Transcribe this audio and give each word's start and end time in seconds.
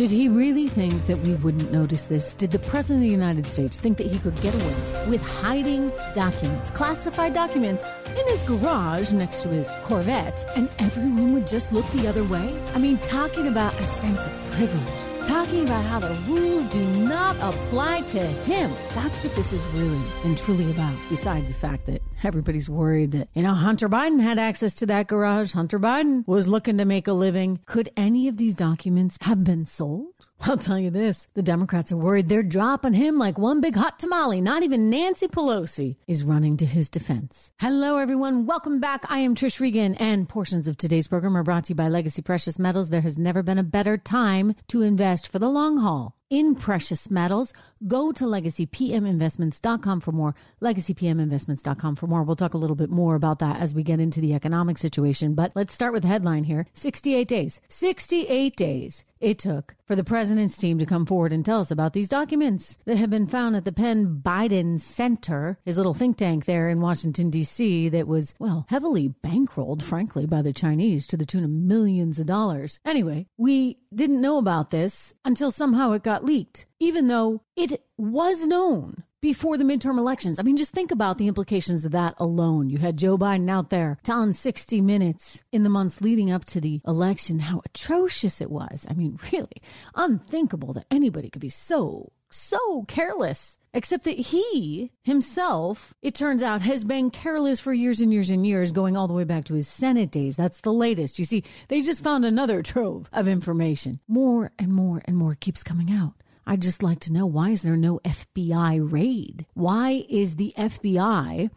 Did 0.00 0.10
he 0.10 0.30
really 0.30 0.66
think 0.66 1.06
that 1.08 1.18
we 1.18 1.34
wouldn't 1.34 1.72
notice 1.72 2.04
this? 2.04 2.32
Did 2.32 2.52
the 2.52 2.58
President 2.58 3.00
of 3.00 3.02
the 3.02 3.08
United 3.08 3.44
States 3.44 3.78
think 3.78 3.98
that 3.98 4.06
he 4.06 4.18
could 4.20 4.34
get 4.40 4.54
away 4.54 5.10
with 5.10 5.20
hiding 5.20 5.92
documents, 6.14 6.70
classified 6.70 7.34
documents, 7.34 7.84
in 8.08 8.26
his 8.28 8.42
garage 8.44 9.12
next 9.12 9.42
to 9.42 9.48
his 9.48 9.68
Corvette, 9.82 10.42
and 10.56 10.70
everyone 10.78 11.34
would 11.34 11.46
just 11.46 11.70
look 11.70 11.84
the 11.92 12.08
other 12.08 12.24
way? 12.24 12.58
I 12.74 12.78
mean, 12.78 12.96
talking 13.08 13.46
about 13.46 13.78
a 13.78 13.84
sense 13.84 14.26
of 14.26 14.32
privilege 14.52 15.09
talking 15.30 15.62
about 15.62 15.84
how 15.84 16.00
the 16.00 16.12
rules 16.22 16.64
do 16.66 16.84
not 16.98 17.36
apply 17.36 18.00
to 18.00 18.18
him. 18.18 18.68
That's 18.96 19.22
what 19.22 19.32
this 19.36 19.52
is 19.52 19.64
really 19.66 20.02
and 20.24 20.36
truly 20.36 20.68
about, 20.72 20.96
besides 21.08 21.46
the 21.46 21.54
fact 21.54 21.86
that 21.86 22.02
everybody's 22.24 22.68
worried 22.68 23.12
that, 23.12 23.28
you 23.34 23.44
know, 23.44 23.54
Hunter 23.54 23.88
Biden 23.88 24.20
had 24.20 24.40
access 24.40 24.74
to 24.76 24.86
that 24.86 25.06
garage. 25.06 25.52
Hunter 25.52 25.78
Biden 25.78 26.26
was 26.26 26.48
looking 26.48 26.78
to 26.78 26.84
make 26.84 27.06
a 27.06 27.12
living. 27.12 27.60
Could 27.64 27.90
any 27.96 28.26
of 28.26 28.38
these 28.38 28.56
documents 28.56 29.18
have 29.20 29.44
been 29.44 29.66
sold? 29.66 30.26
I'll 30.42 30.56
tell 30.56 30.78
you 30.78 30.90
this 30.90 31.28
the 31.34 31.42
Democrats 31.42 31.92
are 31.92 31.98
worried 31.98 32.28
they're 32.28 32.42
dropping 32.42 32.94
him 32.94 33.18
like 33.18 33.38
one 33.38 33.60
big 33.60 33.76
hot 33.76 33.98
tamale. 33.98 34.40
Not 34.40 34.62
even 34.62 34.88
Nancy 34.88 35.28
Pelosi 35.28 35.96
is 36.06 36.24
running 36.24 36.56
to 36.58 36.66
his 36.66 36.88
defense. 36.88 37.52
Hello, 37.60 37.98
everyone. 37.98 38.46
Welcome 38.46 38.80
back. 38.80 39.04
I 39.10 39.18
am 39.18 39.34
Trish 39.34 39.60
Regan, 39.60 39.94
and 39.96 40.28
portions 40.28 40.66
of 40.66 40.78
today's 40.78 41.08
program 41.08 41.36
are 41.36 41.42
brought 41.42 41.64
to 41.64 41.70
you 41.70 41.74
by 41.74 41.88
Legacy 41.88 42.22
Precious 42.22 42.58
Metals. 42.58 42.88
There 42.88 43.02
has 43.02 43.18
never 43.18 43.42
been 43.42 43.58
a 43.58 43.62
better 43.62 43.98
time 43.98 44.54
to 44.68 44.82
invest 44.82 45.28
for 45.28 45.38
the 45.38 45.50
long 45.50 45.78
haul 45.78 46.16
in 46.30 46.54
precious 46.54 47.10
metals. 47.10 47.52
Go 47.86 48.12
to 48.12 48.24
legacypminvestments.com 48.24 50.00
for 50.00 50.12
more. 50.12 50.34
Legacypminvestments.com 50.62 51.96
for 51.96 52.06
more. 52.06 52.22
We'll 52.22 52.36
talk 52.36 52.54
a 52.54 52.58
little 52.58 52.76
bit 52.76 52.90
more 52.90 53.14
about 53.14 53.40
that 53.40 53.60
as 53.60 53.74
we 53.74 53.82
get 53.82 54.00
into 54.00 54.20
the 54.20 54.34
economic 54.34 54.78
situation. 54.78 55.34
But 55.34 55.52
let's 55.54 55.74
start 55.74 55.92
with 55.92 56.02
the 56.02 56.08
headline 56.08 56.44
here 56.44 56.66
68 56.74 57.26
days. 57.26 57.60
68 57.68 58.56
days 58.56 59.04
it 59.20 59.38
took 59.38 59.74
for 59.84 59.94
the 59.94 60.04
president's 60.04 60.56
team 60.56 60.78
to 60.78 60.86
come 60.86 61.04
forward 61.04 61.32
and 61.32 61.44
tell 61.44 61.60
us 61.60 61.70
about 61.70 61.92
these 61.92 62.08
documents 62.08 62.78
that 62.86 62.96
have 62.96 63.10
been 63.10 63.26
found 63.26 63.54
at 63.54 63.64
the 63.64 63.72
Penn 63.72 64.20
Biden 64.24 64.80
Center, 64.80 65.58
his 65.64 65.76
little 65.76 65.94
think 65.94 66.16
tank 66.16 66.46
there 66.46 66.68
in 66.68 66.80
Washington, 66.80 67.28
D.C., 67.28 67.88
that 67.90 68.06
was, 68.06 68.34
well, 68.38 68.66
heavily 68.70 69.14
bankrolled, 69.22 69.82
frankly, 69.82 70.26
by 70.26 70.40
the 70.42 70.52
Chinese 70.52 71.06
to 71.08 71.16
the 71.16 71.26
tune 71.26 71.44
of 71.44 71.50
millions 71.50 72.18
of 72.18 72.26
dollars. 72.26 72.80
Anyway, 72.84 73.26
we 73.36 73.78
didn't 73.94 74.20
know 74.20 74.38
about 74.38 74.70
this 74.70 75.12
until 75.24 75.50
somehow 75.50 75.92
it 75.92 76.02
got 76.02 76.19
leaked, 76.24 76.66
even 76.78 77.08
though 77.08 77.42
it 77.56 77.82
was 77.96 78.46
known 78.46 79.04
before 79.20 79.58
the 79.58 79.64
midterm 79.64 79.98
elections. 79.98 80.38
I 80.38 80.42
mean, 80.42 80.56
just 80.56 80.72
think 80.72 80.90
about 80.90 81.18
the 81.18 81.28
implications 81.28 81.84
of 81.84 81.92
that 81.92 82.14
alone. 82.18 82.70
You 82.70 82.78
had 82.78 82.96
Joe 82.96 83.18
Biden 83.18 83.50
out 83.50 83.70
there 83.70 83.98
telling 84.02 84.32
60 84.32 84.80
Minutes 84.80 85.44
in 85.52 85.62
the 85.62 85.68
months 85.68 86.00
leading 86.00 86.30
up 86.30 86.44
to 86.46 86.60
the 86.60 86.80
election 86.86 87.40
how 87.40 87.60
atrocious 87.66 88.40
it 88.40 88.50
was. 88.50 88.86
I 88.88 88.94
mean, 88.94 89.18
really 89.32 89.62
unthinkable 89.94 90.72
that 90.74 90.86
anybody 90.90 91.28
could 91.30 91.42
be 91.42 91.48
so, 91.48 92.12
so 92.30 92.84
careless. 92.88 93.58
Except 93.72 94.02
that 94.04 94.18
he 94.18 94.90
himself, 95.02 95.94
it 96.02 96.14
turns 96.14 96.42
out, 96.42 96.62
has 96.62 96.84
been 96.84 97.10
careless 97.10 97.60
for 97.60 97.72
years 97.72 98.00
and 98.00 98.12
years 98.12 98.28
and 98.28 98.44
years, 98.44 98.72
going 98.72 98.96
all 98.96 99.06
the 99.06 99.14
way 99.14 99.22
back 99.22 99.44
to 99.44 99.54
his 99.54 99.68
Senate 99.68 100.10
days. 100.10 100.34
That's 100.34 100.60
the 100.62 100.72
latest. 100.72 101.20
You 101.20 101.24
see, 101.24 101.44
they 101.68 101.80
just 101.80 102.02
found 102.02 102.24
another 102.24 102.62
trove 102.64 103.08
of 103.12 103.28
information. 103.28 104.00
More 104.08 104.50
and 104.58 104.72
more 104.72 105.02
and 105.04 105.16
more 105.16 105.36
keeps 105.36 105.62
coming 105.62 105.92
out. 105.92 106.14
I'd 106.46 106.62
just 106.62 106.82
like 106.82 106.98
to 107.00 107.12
know 107.12 107.26
why 107.26 107.50
is 107.50 107.62
there 107.62 107.76
no 107.76 108.00
FBI 108.00 108.90
raid? 108.90 109.46
Why 109.54 110.04
is 110.08 110.34
the 110.34 110.52
FBI 110.58 111.48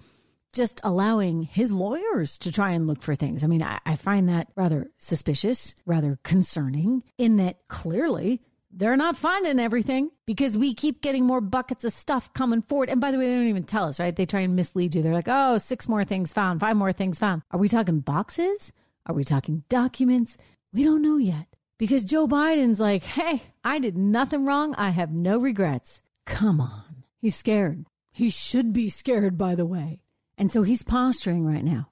just 0.53 0.81
allowing 0.83 1.42
his 1.42 1.72
lawyers 1.72 2.38
to 2.39 2.52
try 2.52 2.72
and 2.72 2.86
look 2.86 3.02
for 3.02 3.16
things? 3.16 3.44
I 3.44 3.48
mean, 3.48 3.64
I, 3.64 3.80
I 3.88 3.95
find 3.95 4.30
that 4.30 4.50
rather 4.55 4.92
suspicious, 5.00 5.73
rather 5.88 6.20
concerning, 6.23 7.02
in 7.17 7.38
that 7.38 7.67
clearly 7.67 8.42
they're 8.75 8.97
not 8.97 9.17
finding 9.17 9.59
everything 9.59 10.09
because 10.25 10.57
we 10.57 10.73
keep 10.73 11.02
getting 11.02 11.25
more 11.25 11.41
buckets 11.41 11.83
of 11.83 11.93
stuff 11.93 12.33
coming 12.33 12.61
forward. 12.61 12.89
And 12.89 12.99
by 12.99 13.11
the 13.11 13.17
way, 13.17 13.27
they 13.27 13.36
don't 13.36 13.48
even 13.48 13.64
tell 13.64 13.86
us, 13.86 13.99
right? 13.99 14.15
They 14.15 14.25
try 14.25 14.42
and 14.42 14.55
mislead 14.55 14.95
you. 14.95 15.02
They're 15.02 15.14
like, 15.14 15.27
oh, 15.27 15.58
six 15.59 15.87
more 15.87 16.03
things 16.03 16.33
found, 16.33 16.59
five 16.59 16.75
more 16.75 16.93
things 16.93 17.20
found. 17.20 17.43
Are 17.52 17.59
we 17.59 17.70
talking 17.70 17.99
boxes? 17.99 18.73
Are 19.05 19.15
we 19.15 19.23
talking 19.23 19.64
documents? 19.70 20.37
We 20.73 20.83
don't 20.83 21.02
know 21.02 21.17
yet 21.17 21.48
because 21.77 22.03
Joe 22.03 22.27
Biden's 22.27 22.80
like, 22.80 23.03
hey, 23.03 23.43
I 23.64 23.80
did 23.80 23.98
nothing 23.98 24.45
wrong. 24.45 24.73
I 24.75 24.89
have 24.89 25.11
no 25.11 25.37
regrets. 25.37 26.02
Come 26.25 26.59
on. 26.59 27.03
He's 27.19 27.36
scared. 27.36 27.86
He 28.11 28.30
should 28.30 28.73
be 28.73 28.89
scared, 28.89 29.37
by 29.37 29.55
the 29.55 29.65
way. 29.65 30.02
And 30.37 30.52
so 30.52 30.64
he's 30.64 30.83
posturing 30.83 31.45
right 31.45 31.64
now 31.64 31.89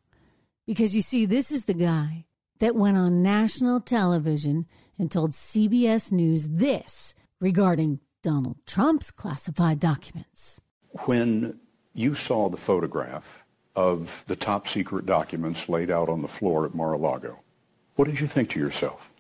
because 0.66 0.96
you 0.96 1.02
see, 1.02 1.26
this 1.26 1.52
is 1.52 1.66
the 1.66 1.74
guy 1.74 2.26
that 2.60 2.76
went 2.76 2.98
on 2.98 3.22
national 3.24 3.82
television 3.82 4.66
and 5.02 5.12
told 5.12 5.32
CBS 5.32 6.12
News 6.12 6.48
this 6.48 7.14
regarding 7.42 8.00
Donald 8.22 8.58
Trump's 8.66 9.12
classified 9.12 9.80
documents. 9.80 10.62
When 11.06 11.60
you 11.94 12.16
saw 12.16 12.48
the 12.48 12.58
photograph 12.58 13.44
of 13.76 14.24
the 14.28 14.36
top 14.38 14.68
secret 14.68 15.06
documents 15.06 15.68
laid 15.68 15.92
out 15.92 16.08
on 16.08 16.22
the 16.22 16.28
floor 16.30 16.66
at 16.66 16.74
Mar-a-Lago, 16.74 17.40
what 17.96 18.06
did 18.06 18.20
you 18.20 18.28
think 18.28 18.52
to 18.52 18.60
yourself? 18.60 19.12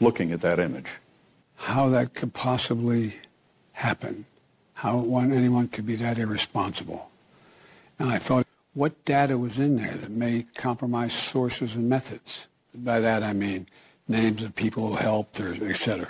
looking 0.00 0.32
at 0.32 0.40
that 0.42 0.58
image. 0.58 0.90
How 1.56 1.88
that 1.90 2.14
could 2.14 2.34
possibly 2.34 3.14
happen. 3.72 4.26
How 4.74 4.98
one, 4.98 5.32
anyone 5.32 5.68
could 5.68 5.86
be 5.86 5.96
that 5.96 6.18
irresponsible. 6.18 7.10
And 7.98 8.10
I 8.10 8.18
thought, 8.18 8.46
what 8.74 9.04
data 9.04 9.38
was 9.38 9.58
in 9.58 9.76
there 9.76 9.94
that 9.94 10.10
may 10.10 10.44
compromise 10.54 11.14
sources 11.14 11.76
and 11.76 11.88
methods? 11.88 12.46
By 12.74 13.00
that 13.00 13.22
I 13.22 13.32
mean 13.32 13.66
names 14.08 14.42
of 14.42 14.54
people 14.54 14.88
who 14.88 14.94
helped 14.96 15.40
or 15.40 15.54
et 15.68 15.76
cetera. 15.76 16.08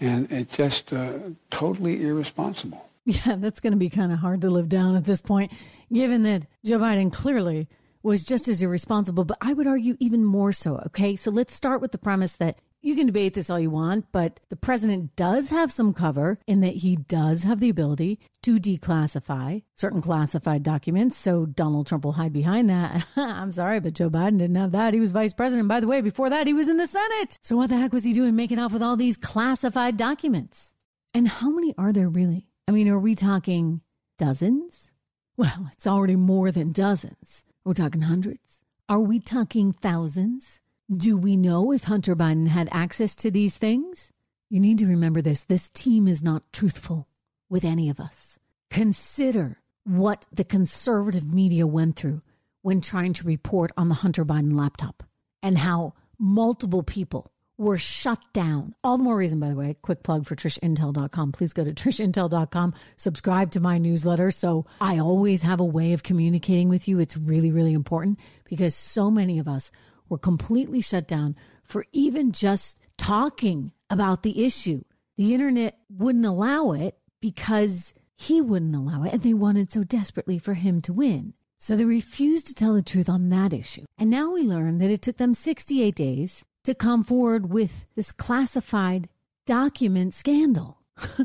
And 0.00 0.30
it's 0.32 0.56
just 0.56 0.92
uh, 0.92 1.18
totally 1.50 2.02
irresponsible. 2.02 2.88
Yeah, 3.04 3.36
that's 3.36 3.60
going 3.60 3.72
to 3.72 3.78
be 3.78 3.90
kind 3.90 4.12
of 4.12 4.18
hard 4.18 4.40
to 4.42 4.50
live 4.50 4.68
down 4.68 4.94
at 4.94 5.04
this 5.04 5.20
point, 5.20 5.52
given 5.92 6.22
that 6.22 6.46
Joe 6.64 6.78
Biden 6.78 7.12
clearly 7.12 7.68
was 8.02 8.24
just 8.24 8.48
as 8.48 8.62
irresponsible, 8.62 9.24
but 9.24 9.38
I 9.40 9.52
would 9.52 9.66
argue 9.66 9.96
even 10.00 10.24
more 10.24 10.52
so. 10.52 10.76
Okay, 10.86 11.16
so 11.16 11.30
let's 11.30 11.54
start 11.54 11.82
with 11.82 11.92
the 11.92 11.98
premise 11.98 12.36
that 12.36 12.58
you 12.82 12.96
can 12.96 13.06
debate 13.06 13.34
this 13.34 13.50
all 13.50 13.60
you 13.60 13.70
want, 13.70 14.06
but 14.10 14.40
the 14.48 14.56
president 14.56 15.14
does 15.14 15.50
have 15.50 15.70
some 15.70 15.92
cover 15.92 16.38
in 16.46 16.60
that 16.60 16.76
he 16.76 16.96
does 16.96 17.42
have 17.42 17.60
the 17.60 17.68
ability 17.68 18.18
to 18.42 18.58
declassify 18.58 19.62
certain 19.74 20.00
classified 20.00 20.62
documents. 20.62 21.16
So 21.16 21.44
Donald 21.44 21.86
Trump 21.86 22.04
will 22.04 22.12
hide 22.12 22.32
behind 22.32 22.70
that. 22.70 23.04
I'm 23.16 23.52
sorry, 23.52 23.80
but 23.80 23.94
Joe 23.94 24.08
Biden 24.08 24.38
didn't 24.38 24.56
have 24.56 24.72
that. 24.72 24.94
He 24.94 25.00
was 25.00 25.12
vice 25.12 25.34
president. 25.34 25.68
By 25.68 25.80
the 25.80 25.86
way, 25.86 26.00
before 26.00 26.30
that, 26.30 26.46
he 26.46 26.52
was 26.52 26.68
in 26.68 26.78
the 26.78 26.86
Senate. 26.86 27.38
So 27.42 27.56
what 27.56 27.68
the 27.68 27.76
heck 27.76 27.92
was 27.92 28.04
he 28.04 28.12
doing 28.12 28.34
making 28.34 28.58
off 28.58 28.72
with 28.72 28.82
all 28.82 28.96
these 28.96 29.16
classified 29.16 29.96
documents? 29.96 30.72
And 31.12 31.28
how 31.28 31.50
many 31.50 31.74
are 31.76 31.92
there 31.92 32.08
really? 32.08 32.46
I 32.66 32.72
mean, 32.72 32.88
are 32.88 32.98
we 32.98 33.14
talking 33.14 33.82
dozens? 34.16 34.92
Well, 35.36 35.70
it's 35.72 35.86
already 35.86 36.16
more 36.16 36.50
than 36.50 36.72
dozens. 36.72 37.44
We're 37.64 37.74
talking 37.74 38.02
hundreds? 38.02 38.60
Are 38.88 39.00
we 39.00 39.20
talking 39.20 39.72
thousands? 39.72 40.60
Do 40.92 41.16
we 41.16 41.36
know 41.36 41.70
if 41.70 41.84
Hunter 41.84 42.16
Biden 42.16 42.48
had 42.48 42.68
access 42.72 43.14
to 43.16 43.30
these 43.30 43.56
things? 43.56 44.10
You 44.48 44.58
need 44.58 44.78
to 44.78 44.88
remember 44.88 45.22
this 45.22 45.44
this 45.44 45.68
team 45.68 46.08
is 46.08 46.20
not 46.20 46.52
truthful 46.52 47.06
with 47.48 47.62
any 47.62 47.88
of 47.88 48.00
us. 48.00 48.40
Consider 48.70 49.60
what 49.84 50.26
the 50.32 50.42
conservative 50.42 51.32
media 51.32 51.64
went 51.64 51.94
through 51.94 52.22
when 52.62 52.80
trying 52.80 53.12
to 53.12 53.24
report 53.24 53.70
on 53.76 53.88
the 53.88 53.94
Hunter 53.94 54.24
Biden 54.24 54.56
laptop 54.56 55.04
and 55.44 55.58
how 55.58 55.94
multiple 56.18 56.82
people 56.82 57.30
were 57.56 57.78
shut 57.78 58.18
down. 58.32 58.74
All 58.82 58.98
the 58.98 59.04
more 59.04 59.16
reason, 59.16 59.38
by 59.38 59.50
the 59.50 59.54
way, 59.54 59.76
quick 59.82 60.02
plug 60.02 60.26
for 60.26 60.34
trishintel.com. 60.34 61.30
Please 61.30 61.52
go 61.52 61.62
to 61.62 61.72
trishintel.com, 61.72 62.74
subscribe 62.96 63.52
to 63.52 63.60
my 63.60 63.78
newsletter. 63.78 64.32
So 64.32 64.66
I 64.80 64.98
always 64.98 65.42
have 65.42 65.60
a 65.60 65.64
way 65.64 65.92
of 65.92 66.02
communicating 66.02 66.68
with 66.68 66.88
you. 66.88 66.98
It's 66.98 67.16
really, 67.16 67.52
really 67.52 67.74
important 67.74 68.18
because 68.44 68.74
so 68.74 69.08
many 69.08 69.38
of 69.38 69.46
us 69.46 69.70
were 70.10 70.18
completely 70.18 70.82
shut 70.82 71.08
down 71.08 71.34
for 71.62 71.86
even 71.92 72.32
just 72.32 72.78
talking 72.98 73.72
about 73.88 74.22
the 74.22 74.44
issue. 74.44 74.82
The 75.16 75.32
internet 75.32 75.78
wouldn't 75.88 76.26
allow 76.26 76.72
it 76.72 76.98
because 77.20 77.94
he 78.16 78.42
wouldn't 78.42 78.76
allow 78.76 79.04
it, 79.04 79.14
and 79.14 79.22
they 79.22 79.32
wanted 79.32 79.72
so 79.72 79.84
desperately 79.84 80.38
for 80.38 80.52
him 80.52 80.82
to 80.82 80.92
win. 80.92 81.32
So 81.56 81.76
they 81.76 81.84
refused 81.84 82.46
to 82.48 82.54
tell 82.54 82.74
the 82.74 82.82
truth 82.82 83.08
on 83.08 83.30
that 83.30 83.54
issue. 83.54 83.84
And 83.98 84.10
now 84.10 84.30
we 84.30 84.42
learn 84.42 84.78
that 84.78 84.90
it 84.90 85.00
took 85.00 85.16
them 85.16 85.34
68 85.34 85.94
days 85.94 86.44
to 86.64 86.74
come 86.74 87.04
forward 87.04 87.50
with 87.50 87.86
this 87.94 88.12
classified 88.12 89.08
document 89.46 90.14
scandal. 90.14 90.82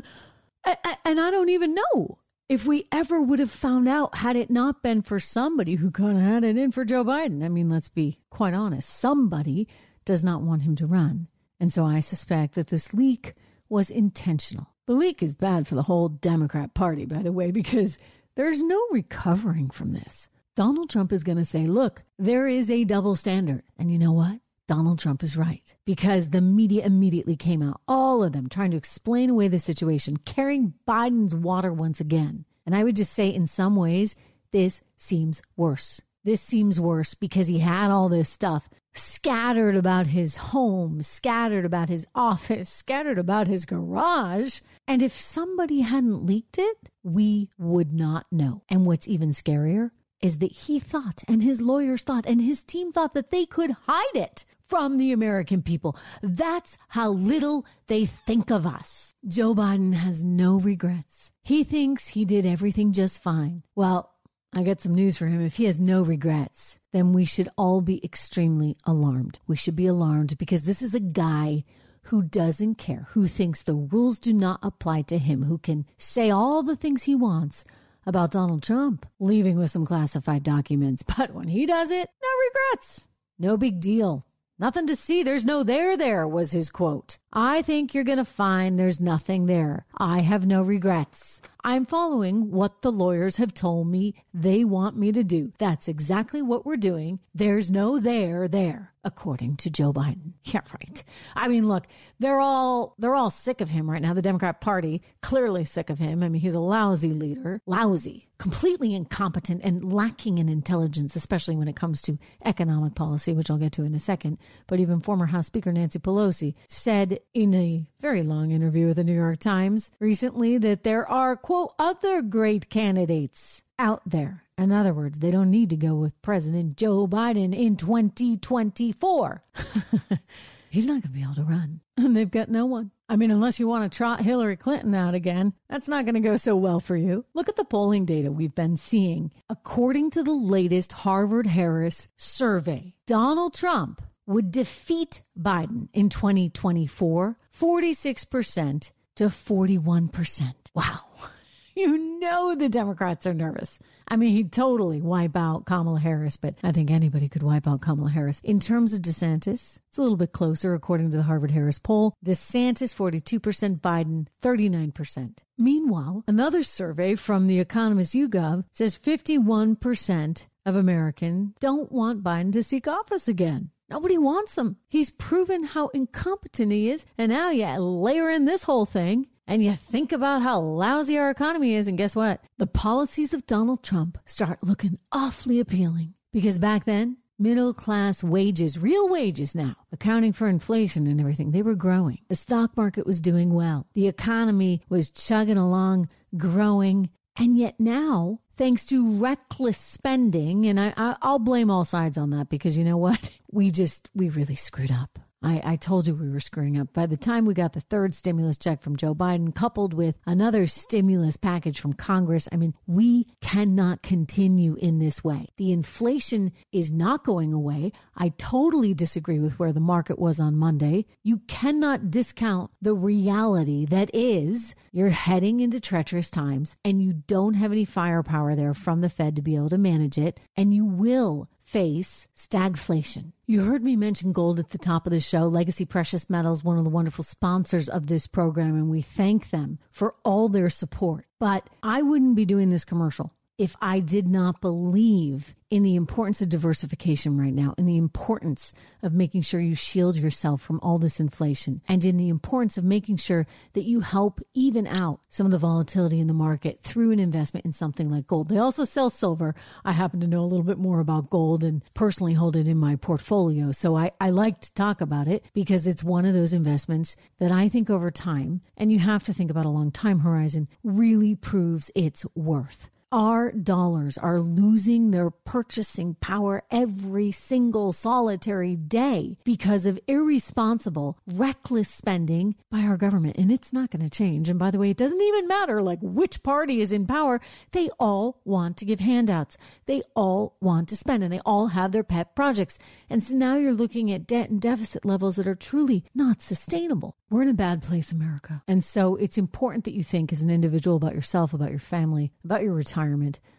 and 0.64 1.20
I 1.20 1.30
don't 1.30 1.48
even 1.48 1.74
know 1.74 2.18
if 2.48 2.64
we 2.64 2.86
ever 2.92 3.20
would 3.20 3.38
have 3.38 3.50
found 3.50 3.88
out 3.88 4.16
had 4.16 4.36
it 4.36 4.50
not 4.50 4.82
been 4.82 5.02
for 5.02 5.18
somebody 5.18 5.74
who 5.74 5.90
kind 5.90 6.16
of 6.16 6.22
had 6.22 6.44
it 6.44 6.56
in 6.56 6.70
for 6.70 6.84
Joe 6.84 7.04
Biden. 7.04 7.44
I 7.44 7.48
mean, 7.48 7.68
let's 7.68 7.88
be 7.88 8.18
quite 8.30 8.54
honest. 8.54 8.88
Somebody 8.88 9.66
does 10.04 10.22
not 10.22 10.42
want 10.42 10.62
him 10.62 10.76
to 10.76 10.86
run. 10.86 11.28
And 11.58 11.72
so 11.72 11.84
I 11.84 12.00
suspect 12.00 12.54
that 12.54 12.68
this 12.68 12.94
leak 12.94 13.34
was 13.68 13.90
intentional. 13.90 14.68
The 14.86 14.94
leak 14.94 15.22
is 15.22 15.34
bad 15.34 15.66
for 15.66 15.74
the 15.74 15.82
whole 15.82 16.08
Democrat 16.08 16.74
Party, 16.74 17.04
by 17.04 17.22
the 17.22 17.32
way, 17.32 17.50
because 17.50 17.98
there's 18.36 18.62
no 18.62 18.80
recovering 18.92 19.70
from 19.70 19.92
this. 19.92 20.28
Donald 20.54 20.88
Trump 20.88 21.12
is 21.12 21.24
going 21.24 21.38
to 21.38 21.44
say, 21.44 21.66
look, 21.66 22.02
there 22.18 22.46
is 22.46 22.70
a 22.70 22.84
double 22.84 23.16
standard. 23.16 23.64
And 23.76 23.90
you 23.90 23.98
know 23.98 24.12
what? 24.12 24.38
Donald 24.66 24.98
Trump 24.98 25.22
is 25.22 25.36
right 25.36 25.74
because 25.84 26.30
the 26.30 26.40
media 26.40 26.84
immediately 26.84 27.36
came 27.36 27.62
out, 27.62 27.80
all 27.86 28.22
of 28.22 28.32
them 28.32 28.48
trying 28.48 28.72
to 28.72 28.76
explain 28.76 29.30
away 29.30 29.48
the 29.48 29.58
situation, 29.58 30.16
carrying 30.16 30.74
Biden's 30.86 31.34
water 31.34 31.72
once 31.72 32.00
again. 32.00 32.44
And 32.64 32.74
I 32.74 32.82
would 32.82 32.96
just 32.96 33.12
say, 33.12 33.32
in 33.32 33.46
some 33.46 33.76
ways, 33.76 34.16
this 34.52 34.82
seems 34.96 35.40
worse. 35.56 36.00
This 36.24 36.40
seems 36.40 36.80
worse 36.80 37.14
because 37.14 37.46
he 37.46 37.60
had 37.60 37.90
all 37.90 38.08
this 38.08 38.28
stuff 38.28 38.68
scattered 38.92 39.76
about 39.76 40.08
his 40.08 40.36
home, 40.36 41.02
scattered 41.02 41.64
about 41.64 41.88
his 41.88 42.06
office, 42.14 42.68
scattered 42.68 43.18
about 43.18 43.46
his 43.46 43.64
garage. 43.64 44.60
And 44.88 45.02
if 45.02 45.12
somebody 45.12 45.82
hadn't 45.82 46.26
leaked 46.26 46.58
it, 46.58 46.90
we 47.04 47.50
would 47.58 47.92
not 47.92 48.26
know. 48.32 48.62
And 48.68 48.86
what's 48.86 49.06
even 49.06 49.30
scarier 49.30 49.90
is 50.20 50.38
that 50.38 50.52
he 50.52 50.78
thought 50.78 51.22
and 51.28 51.42
his 51.42 51.60
lawyers 51.60 52.02
thought 52.02 52.26
and 52.26 52.40
his 52.40 52.62
team 52.62 52.92
thought 52.92 53.14
that 53.14 53.30
they 53.30 53.46
could 53.46 53.70
hide 53.86 54.14
it 54.14 54.44
from 54.64 54.98
the 54.98 55.12
American 55.12 55.62
people. 55.62 55.96
That's 56.22 56.76
how 56.88 57.10
little 57.10 57.64
they 57.86 58.04
think 58.04 58.50
of 58.50 58.66
us. 58.66 59.14
Joe 59.26 59.54
Biden 59.54 59.94
has 59.94 60.24
no 60.24 60.58
regrets. 60.58 61.32
He 61.42 61.62
thinks 61.64 62.08
he 62.08 62.24
did 62.24 62.44
everything 62.44 62.92
just 62.92 63.22
fine. 63.22 63.62
Well, 63.74 64.12
I 64.52 64.62
got 64.62 64.80
some 64.80 64.94
news 64.94 65.18
for 65.18 65.26
him. 65.26 65.44
If 65.44 65.56
he 65.56 65.64
has 65.64 65.78
no 65.78 66.02
regrets, 66.02 66.78
then 66.92 67.12
we 67.12 67.24
should 67.24 67.48
all 67.56 67.80
be 67.80 68.02
extremely 68.04 68.76
alarmed. 68.84 69.38
We 69.46 69.56
should 69.56 69.76
be 69.76 69.86
alarmed 69.86 70.38
because 70.38 70.62
this 70.62 70.82
is 70.82 70.94
a 70.94 71.00
guy 71.00 71.64
who 72.04 72.22
doesn't 72.22 72.76
care, 72.76 73.06
who 73.10 73.26
thinks 73.26 73.62
the 73.62 73.74
rules 73.74 74.18
do 74.18 74.32
not 74.32 74.60
apply 74.62 75.02
to 75.02 75.18
him, 75.18 75.42
who 75.44 75.58
can 75.58 75.86
say 75.98 76.30
all 76.30 76.62
the 76.62 76.76
things 76.76 77.02
he 77.02 77.14
wants 77.14 77.64
about 78.06 78.30
Donald 78.30 78.62
Trump 78.62 79.04
leaving 79.18 79.58
with 79.58 79.70
some 79.70 79.84
classified 79.84 80.42
documents. 80.42 81.02
But 81.18 81.34
when 81.34 81.48
he 81.48 81.66
does 81.66 81.90
it, 81.90 82.08
no 82.22 82.28
regrets. 82.48 83.08
No 83.38 83.56
big 83.56 83.80
deal. 83.80 84.24
Nothing 84.58 84.86
to 84.86 84.96
see. 84.96 85.22
There's 85.22 85.44
no 85.44 85.62
there 85.62 85.96
there, 85.96 86.26
was 86.26 86.52
his 86.52 86.70
quote. 86.70 87.18
I 87.32 87.62
think 87.62 87.92
you're 87.92 88.04
going 88.04 88.18
to 88.18 88.24
find 88.24 88.78
there's 88.78 89.00
nothing 89.00 89.46
there. 89.46 89.86
I 89.96 90.20
have 90.20 90.46
no 90.46 90.62
regrets. 90.62 91.42
I'm 91.66 91.84
following 91.84 92.52
what 92.52 92.82
the 92.82 92.92
lawyers 92.92 93.36
have 93.38 93.52
told 93.52 93.88
me 93.88 94.14
they 94.32 94.62
want 94.62 94.96
me 94.96 95.10
to 95.10 95.24
do. 95.24 95.52
That's 95.58 95.88
exactly 95.88 96.40
what 96.40 96.64
we're 96.64 96.76
doing. 96.76 97.18
There's 97.34 97.72
no 97.72 97.98
there 97.98 98.46
there 98.46 98.92
according 99.06 99.56
to 99.56 99.70
Joe 99.70 99.92
Biden. 99.92 100.32
Yeah, 100.46 100.60
right. 100.72 101.02
I 101.34 101.48
mean, 101.48 101.66
look, 101.66 101.88
they're 102.20 102.38
all 102.38 102.94
they're 102.98 103.16
all 103.16 103.30
sick 103.30 103.60
of 103.60 103.68
him 103.68 103.90
right 103.90 104.00
now. 104.00 104.14
The 104.14 104.22
Democrat 104.22 104.60
Party 104.60 105.02
clearly 105.22 105.64
sick 105.64 105.90
of 105.90 105.98
him. 105.98 106.22
I 106.22 106.28
mean, 106.28 106.40
he's 106.40 106.54
a 106.54 106.60
lousy 106.60 107.12
leader, 107.12 107.60
lousy, 107.66 108.28
completely 108.38 108.94
incompetent 108.94 109.62
and 109.64 109.92
lacking 109.92 110.38
in 110.38 110.48
intelligence, 110.48 111.16
especially 111.16 111.56
when 111.56 111.66
it 111.66 111.74
comes 111.74 112.00
to 112.02 112.16
economic 112.44 112.94
policy, 112.94 113.32
which 113.32 113.50
I'll 113.50 113.58
get 113.58 113.72
to 113.72 113.82
in 113.82 113.94
a 113.96 113.98
second. 113.98 114.38
But 114.68 114.78
even 114.78 115.00
former 115.00 115.26
House 115.26 115.48
Speaker 115.48 115.72
Nancy 115.72 115.98
Pelosi 115.98 116.54
said 116.68 117.15
in 117.34 117.54
a 117.54 117.86
very 118.00 118.22
long 118.22 118.50
interview 118.50 118.88
with 118.88 118.96
the 118.96 119.04
New 119.04 119.14
York 119.14 119.38
Times 119.38 119.90
recently 120.00 120.58
that 120.58 120.82
there 120.82 121.08
are 121.08 121.36
quote 121.36 121.74
other 121.78 122.22
great 122.22 122.68
candidates 122.70 123.64
out 123.78 124.02
there. 124.06 124.42
In 124.58 124.72
other 124.72 124.94
words, 124.94 125.18
they 125.18 125.30
don't 125.30 125.50
need 125.50 125.70
to 125.70 125.76
go 125.76 125.94
with 125.94 126.20
President 126.22 126.76
Joe 126.76 127.06
Biden 127.06 127.54
in 127.54 127.76
2024. 127.76 129.42
He's 130.70 130.86
not 130.86 130.92
going 130.94 131.02
to 131.02 131.08
be 131.08 131.22
able 131.22 131.34
to 131.34 131.42
run. 131.44 131.80
And 131.96 132.16
they've 132.16 132.30
got 132.30 132.48
no 132.48 132.66
one. 132.66 132.90
I 133.08 133.16
mean, 133.16 133.30
unless 133.30 133.60
you 133.60 133.68
want 133.68 133.90
to 133.90 133.96
trot 133.96 134.20
Hillary 134.20 134.56
Clinton 134.56 134.94
out 134.94 135.14
again, 135.14 135.52
that's 135.68 135.88
not 135.88 136.04
going 136.04 136.16
to 136.16 136.20
go 136.20 136.36
so 136.36 136.56
well 136.56 136.80
for 136.80 136.96
you. 136.96 137.24
Look 137.34 137.48
at 137.48 137.56
the 137.56 137.64
polling 137.64 138.04
data 138.04 138.32
we've 138.32 138.54
been 138.54 138.76
seeing. 138.76 139.30
According 139.48 140.10
to 140.10 140.22
the 140.22 140.32
latest 140.32 140.92
Harvard 140.92 141.46
Harris 141.46 142.08
survey, 142.16 142.94
Donald 143.06 143.54
Trump 143.54 144.02
would 144.26 144.50
defeat 144.50 145.22
Biden 145.38 145.88
in 145.92 146.08
2024 146.08 147.36
46% 147.52 148.90
to 149.16 149.24
41%. 149.24 150.54
Wow. 150.74 151.00
You 151.78 152.18
know 152.20 152.54
the 152.54 152.70
Democrats 152.70 153.26
are 153.26 153.34
nervous. 153.34 153.78
I 154.08 154.16
mean, 154.16 154.30
he'd 154.30 154.50
totally 154.50 155.02
wipe 155.02 155.36
out 155.36 155.66
Kamala 155.66 156.00
Harris, 156.00 156.38
but 156.38 156.54
I 156.62 156.72
think 156.72 156.90
anybody 156.90 157.28
could 157.28 157.42
wipe 157.42 157.68
out 157.68 157.82
Kamala 157.82 158.08
Harris. 158.08 158.40
In 158.42 158.60
terms 158.60 158.94
of 158.94 159.02
DeSantis, 159.02 159.78
it's 159.86 159.98
a 159.98 160.00
little 160.00 160.16
bit 160.16 160.32
closer, 160.32 160.72
according 160.72 161.10
to 161.10 161.18
the 161.18 161.24
Harvard 161.24 161.50
Harris 161.50 161.78
poll. 161.78 162.14
DeSantis, 162.24 162.94
42%, 162.94 163.82
Biden, 163.82 164.26
39%. 164.40 165.38
Meanwhile, 165.58 166.24
another 166.26 166.62
survey 166.62 167.14
from 167.14 167.46
the 167.46 167.60
Economist 167.60 168.14
YouGov 168.14 168.64
says 168.72 168.98
51% 168.98 170.46
of 170.64 170.76
Americans 170.76 171.52
don't 171.60 171.92
want 171.92 172.24
Biden 172.24 172.54
to 172.54 172.62
seek 172.62 172.88
office 172.88 173.28
again. 173.28 173.70
Nobody 173.88 174.18
wants 174.18 174.58
him. 174.58 174.76
He's 174.88 175.10
proven 175.10 175.64
how 175.64 175.88
incompetent 175.88 176.72
he 176.72 176.90
is, 176.90 177.06
and 177.16 177.30
now 177.30 177.50
you 177.50 177.66
layer 177.78 178.28
in 178.30 178.44
this 178.44 178.64
whole 178.64 178.86
thing 178.86 179.28
and 179.46 179.62
you 179.62 179.72
think 179.74 180.12
about 180.12 180.42
how 180.42 180.60
lousy 180.60 181.16
our 181.18 181.30
economy 181.30 181.74
is, 181.74 181.86
and 181.86 181.96
guess 181.96 182.16
what? 182.16 182.40
The 182.58 182.66
policies 182.66 183.32
of 183.32 183.46
Donald 183.46 183.82
Trump 183.82 184.18
start 184.24 184.62
looking 184.62 184.98
awfully 185.12 185.60
appealing. 185.60 186.14
Because 186.32 186.58
back 186.58 186.84
then, 186.84 187.18
middle 187.38 187.72
class 187.72 188.24
wages, 188.24 188.78
real 188.78 189.08
wages 189.08 189.54
now, 189.54 189.76
accounting 189.92 190.32
for 190.32 190.48
inflation 190.48 191.06
and 191.06 191.20
everything, 191.20 191.52
they 191.52 191.62
were 191.62 191.76
growing. 191.76 192.18
The 192.28 192.34
stock 192.34 192.76
market 192.76 193.06
was 193.06 193.20
doing 193.20 193.54
well. 193.54 193.86
The 193.94 194.08
economy 194.08 194.82
was 194.88 195.12
chugging 195.12 195.58
along, 195.58 196.08
growing. 196.36 197.10
And 197.38 197.56
yet 197.56 197.78
now, 197.78 198.40
thanks 198.56 198.84
to 198.86 199.18
reckless 199.18 199.78
spending, 199.78 200.66
and 200.66 200.78
I—I'll 200.78 201.38
blame 201.38 201.70
all 201.70 201.84
sides 201.84 202.18
on 202.18 202.30
that 202.30 202.48
because 202.48 202.76
you 202.76 202.84
know 202.84 202.98
what? 202.98 203.30
We 203.52 203.70
just, 203.70 204.10
we 204.12 204.28
really 204.28 204.56
screwed 204.56 204.90
up. 204.90 205.18
I, 205.42 205.60
I 205.64 205.76
told 205.76 206.06
you 206.06 206.14
we 206.14 206.30
were 206.30 206.40
screwing 206.40 206.78
up. 206.78 206.92
By 206.92 207.06
the 207.06 207.16
time 207.16 207.44
we 207.44 207.54
got 207.54 207.72
the 207.72 207.80
third 207.80 208.14
stimulus 208.14 208.58
check 208.58 208.82
from 208.82 208.96
Joe 208.96 209.14
Biden, 209.14 209.54
coupled 209.54 209.94
with 209.94 210.16
another 210.26 210.66
stimulus 210.66 211.36
package 211.36 211.78
from 211.78 211.92
Congress, 211.92 212.48
I 212.50 212.56
mean, 212.56 212.74
we 212.86 213.28
cannot 213.40 214.02
continue 214.02 214.74
in 214.74 214.98
this 214.98 215.22
way. 215.22 215.46
The 215.56 215.72
inflation 215.72 216.52
is 216.72 216.90
not 216.90 217.22
going 217.22 217.52
away. 217.52 217.92
I 218.16 218.30
totally 218.38 218.94
disagree 218.94 219.38
with 219.38 219.58
where 219.58 219.72
the 219.72 219.80
market 219.80 220.18
was 220.18 220.40
on 220.40 220.56
Monday. 220.56 221.06
You 221.22 221.38
cannot 221.46 222.10
discount 222.10 222.70
the 222.80 222.94
reality 222.94 223.84
that 223.86 224.10
is 224.14 224.74
you're 224.96 225.10
heading 225.10 225.60
into 225.60 225.78
treacherous 225.78 226.30
times 226.30 226.74
and 226.82 227.02
you 227.02 227.12
don't 227.12 227.52
have 227.52 227.70
any 227.70 227.84
firepower 227.84 228.56
there 228.56 228.72
from 228.72 229.02
the 229.02 229.10
Fed 229.10 229.36
to 229.36 229.42
be 229.42 229.54
able 229.54 229.68
to 229.68 229.76
manage 229.76 230.16
it. 230.16 230.40
And 230.56 230.72
you 230.72 230.86
will 230.86 231.50
face 231.62 232.26
stagflation. 232.34 233.32
You 233.46 233.60
heard 233.60 233.84
me 233.84 233.94
mention 233.94 234.32
gold 234.32 234.58
at 234.58 234.70
the 234.70 234.78
top 234.78 235.06
of 235.06 235.12
the 235.12 235.20
show. 235.20 235.48
Legacy 235.48 235.84
Precious 235.84 236.30
Metals, 236.30 236.64
one 236.64 236.78
of 236.78 236.84
the 236.84 236.90
wonderful 236.90 237.24
sponsors 237.24 237.90
of 237.90 238.06
this 238.06 238.26
program, 238.26 238.74
and 238.74 238.88
we 238.88 239.02
thank 239.02 239.50
them 239.50 239.78
for 239.92 240.14
all 240.24 240.48
their 240.48 240.70
support. 240.70 241.26
But 241.38 241.68
I 241.82 242.00
wouldn't 242.00 242.34
be 242.34 242.46
doing 242.46 242.70
this 242.70 242.86
commercial 242.86 243.34
if 243.58 243.74
I 243.80 244.00
did 244.00 244.28
not 244.28 244.60
believe 244.60 245.54
in 245.70 245.82
the 245.82 245.96
importance 245.96 246.40
of 246.40 246.48
diversification 246.48 247.36
right 247.36 247.52
now, 247.52 247.74
in 247.76 247.86
the 247.86 247.96
importance 247.96 248.72
of 249.02 249.12
making 249.12 249.40
sure 249.40 249.60
you 249.60 249.74
shield 249.74 250.16
yourself 250.16 250.62
from 250.62 250.78
all 250.80 250.98
this 250.98 251.18
inflation, 251.18 251.80
and 251.88 252.04
in 252.04 252.16
the 252.16 252.28
importance 252.28 252.78
of 252.78 252.84
making 252.84 253.16
sure 253.16 253.46
that 253.72 253.84
you 253.84 254.00
help 254.00 254.40
even 254.54 254.86
out 254.86 255.20
some 255.28 255.46
of 255.46 255.50
the 255.50 255.58
volatility 255.58 256.20
in 256.20 256.26
the 256.26 256.34
market 256.34 256.82
through 256.82 257.10
an 257.10 257.18
investment 257.18 257.64
in 257.66 257.72
something 257.72 258.10
like 258.10 258.26
gold. 258.26 258.48
They 258.48 258.58
also 258.58 258.84
sell 258.84 259.10
silver. 259.10 259.54
I 259.84 259.92
happen 259.92 260.20
to 260.20 260.26
know 260.26 260.42
a 260.42 260.46
little 260.46 260.64
bit 260.64 260.78
more 260.78 261.00
about 261.00 261.30
gold 261.30 261.64
and 261.64 261.82
personally 261.94 262.34
hold 262.34 262.56
it 262.56 262.68
in 262.68 262.76
my 262.76 262.94
portfolio. 262.96 263.72
So 263.72 263.96
I, 263.96 264.12
I 264.20 264.30
like 264.30 264.60
to 264.60 264.72
talk 264.74 265.00
about 265.00 265.26
it 265.26 265.44
because 265.52 265.86
it's 265.86 266.04
one 266.04 266.26
of 266.26 266.34
those 266.34 266.52
investments 266.52 267.16
that 267.38 267.50
I 267.50 267.68
think 267.68 267.90
over 267.90 268.10
time, 268.10 268.60
and 268.76 268.92
you 268.92 269.00
have 269.00 269.24
to 269.24 269.32
think 269.32 269.50
about 269.50 269.66
a 269.66 269.70
long 269.70 269.90
time 269.90 270.20
horizon, 270.20 270.68
really 270.84 271.34
proves 271.34 271.90
its 271.94 272.24
worth. 272.34 272.90
Our 273.12 273.52
dollars 273.52 274.18
are 274.18 274.40
losing 274.40 275.12
their 275.12 275.30
purchasing 275.30 276.16
power 276.16 276.64
every 276.72 277.30
single 277.30 277.92
solitary 277.92 278.74
day 278.74 279.38
because 279.44 279.86
of 279.86 280.00
irresponsible, 280.08 281.16
reckless 281.24 281.88
spending 281.88 282.56
by 282.68 282.80
our 282.80 282.96
government. 282.96 283.36
And 283.38 283.52
it's 283.52 283.72
not 283.72 283.90
going 283.90 284.02
to 284.02 284.10
change. 284.10 284.50
And 284.50 284.58
by 284.58 284.72
the 284.72 284.78
way, 284.80 284.90
it 284.90 284.96
doesn't 284.96 285.20
even 285.20 285.46
matter 285.46 285.80
like 285.82 286.00
which 286.02 286.42
party 286.42 286.80
is 286.80 286.92
in 286.92 287.06
power. 287.06 287.40
They 287.70 287.90
all 288.00 288.40
want 288.44 288.76
to 288.78 288.84
give 288.84 288.98
handouts. 288.98 289.56
They 289.86 290.02
all 290.16 290.56
want 290.60 290.88
to 290.88 290.96
spend 290.96 291.22
and 291.22 291.32
they 291.32 291.40
all 291.46 291.68
have 291.68 291.92
their 291.92 292.02
pet 292.02 292.34
projects. 292.34 292.76
And 293.08 293.22
so 293.22 293.36
now 293.36 293.54
you're 293.56 293.72
looking 293.72 294.10
at 294.10 294.26
debt 294.26 294.50
and 294.50 294.60
deficit 294.60 295.04
levels 295.04 295.36
that 295.36 295.46
are 295.46 295.54
truly 295.54 296.02
not 296.12 296.42
sustainable. 296.42 297.16
We're 297.30 297.42
in 297.42 297.48
a 297.48 297.54
bad 297.54 297.82
place, 297.82 298.10
America. 298.10 298.62
And 298.66 298.84
so 298.84 299.14
it's 299.16 299.38
important 299.38 299.84
that 299.84 299.94
you 299.94 300.02
think 300.02 300.32
as 300.32 300.42
an 300.42 300.50
individual 300.50 300.96
about 300.96 301.14
yourself, 301.14 301.52
about 301.52 301.70
your 301.70 301.78
family, 301.78 302.32
about 302.44 302.62
your 302.62 302.72
retirement, 302.72 302.95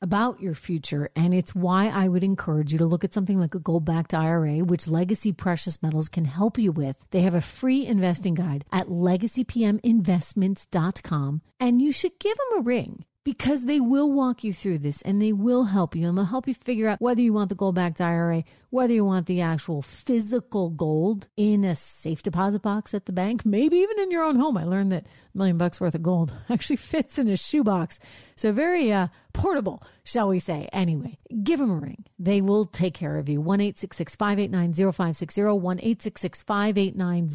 about 0.01 0.41
your 0.41 0.55
future. 0.55 1.09
And 1.15 1.33
it's 1.33 1.55
why 1.55 1.87
I 1.87 2.07
would 2.07 2.23
encourage 2.23 2.71
you 2.71 2.77
to 2.79 2.85
look 2.85 3.03
at 3.03 3.13
something 3.13 3.39
like 3.39 3.55
a 3.55 3.59
gold 3.59 3.85
backed 3.85 4.13
IRA, 4.13 4.59
which 4.59 4.87
Legacy 4.87 5.31
Precious 5.31 5.81
Metals 5.83 6.09
can 6.09 6.25
help 6.25 6.57
you 6.57 6.71
with. 6.71 6.95
They 7.11 7.21
have 7.21 7.35
a 7.35 7.41
free 7.41 7.85
investing 7.85 8.33
guide 8.33 8.65
at 8.71 8.87
legacypminvestments.com, 8.87 11.41
and 11.59 11.81
you 11.81 11.91
should 11.91 12.17
give 12.19 12.37
them 12.37 12.59
a 12.59 12.61
ring 12.61 13.03
because 13.27 13.65
they 13.65 13.81
will 13.81 14.09
walk 14.09 14.45
you 14.45 14.53
through 14.53 14.77
this 14.77 15.01
and 15.01 15.21
they 15.21 15.33
will 15.33 15.65
help 15.65 15.97
you 15.97 16.07
and 16.07 16.17
they'll 16.17 16.23
help 16.23 16.47
you 16.47 16.53
figure 16.53 16.87
out 16.87 17.01
whether 17.01 17.19
you 17.19 17.33
want 17.33 17.49
the 17.49 17.55
gold 17.55 17.75
backed 17.75 17.99
IRA, 17.99 18.41
whether 18.69 18.93
you 18.93 19.03
want 19.03 19.25
the 19.25 19.41
actual 19.41 19.81
physical 19.81 20.69
gold 20.69 21.27
in 21.35 21.65
a 21.65 21.75
safe 21.75 22.23
deposit 22.23 22.61
box 22.61 22.93
at 22.93 23.05
the 23.05 23.11
bank, 23.11 23.45
maybe 23.45 23.79
even 23.79 23.99
in 23.99 24.11
your 24.11 24.23
own 24.23 24.37
home. 24.37 24.55
I 24.55 24.63
learned 24.63 24.93
that 24.93 25.07
a 25.07 25.37
million 25.37 25.57
bucks 25.57 25.81
worth 25.81 25.93
of 25.93 26.03
gold 26.03 26.33
actually 26.49 26.77
fits 26.77 27.17
in 27.17 27.27
a 27.27 27.35
shoebox. 27.35 27.99
So 28.37 28.51
very 28.53 28.93
uh, 28.93 29.07
portable, 29.33 29.83
shall 30.03 30.29
we 30.29 30.39
say. 30.39 30.67
Anyway, 30.73 31.17
give 31.43 31.59
them 31.59 31.71
a 31.71 31.75
ring. 31.75 32.05
They 32.19 32.41
will 32.41 32.65
take 32.65 32.93
care 32.93 33.17
of 33.17 33.29
you. 33.29 33.39
1 33.41 33.59
589 33.73 34.73
0560. 34.73 35.41
1 35.43 35.77
589 35.77 37.29